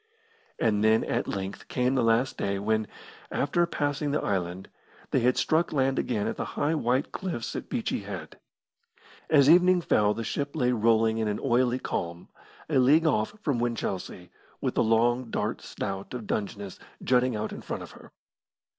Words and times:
And 0.57 0.83
then 0.83 1.03
at 1.03 1.27
length 1.27 1.67
came 1.67 1.93
the 1.93 2.01
last 2.03 2.35
day, 2.35 2.57
when, 2.57 2.87
after 3.29 3.67
passing 3.67 4.09
the 4.09 4.23
island, 4.23 4.67
they 5.11 5.19
had 5.19 5.37
struck 5.37 5.71
land 5.71 5.99
again 5.99 6.25
at 6.25 6.37
the 6.37 6.43
high 6.57 6.73
white 6.73 7.11
cliffs 7.11 7.55
at 7.55 7.69
Beachy 7.69 7.99
Head. 7.99 8.39
As 9.29 9.47
evening 9.47 9.79
fell 9.79 10.15
the 10.15 10.23
ship 10.23 10.55
lay 10.55 10.71
rolling 10.71 11.19
in 11.19 11.27
an 11.27 11.39
oily 11.43 11.77
calm, 11.77 12.29
a 12.67 12.79
league 12.79 13.05
off 13.05 13.35
from 13.43 13.59
Winchelsea, 13.59 14.31
with 14.59 14.73
the 14.73 14.83
long, 14.83 15.29
dark 15.29 15.61
snout 15.61 16.15
of 16.15 16.25
Dungeness 16.25 16.79
jutting 17.03 17.35
out 17.35 17.53
in 17.53 17.61
front 17.61 17.83
of 17.83 17.91
her. 17.91 18.11